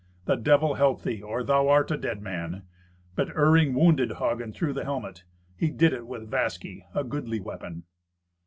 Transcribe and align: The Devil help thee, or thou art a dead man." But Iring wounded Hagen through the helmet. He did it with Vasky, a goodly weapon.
The 0.25 0.35
Devil 0.35 0.73
help 0.73 1.03
thee, 1.03 1.21
or 1.21 1.43
thou 1.43 1.67
art 1.67 1.91
a 1.91 1.95
dead 1.95 2.23
man." 2.23 2.63
But 3.13 3.37
Iring 3.37 3.75
wounded 3.75 4.13
Hagen 4.13 4.51
through 4.51 4.73
the 4.73 4.83
helmet. 4.83 5.25
He 5.55 5.69
did 5.69 5.93
it 5.93 6.07
with 6.07 6.27
Vasky, 6.27 6.83
a 6.95 7.03
goodly 7.03 7.39
weapon. 7.39 7.83